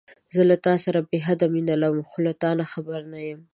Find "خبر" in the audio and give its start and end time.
2.73-2.99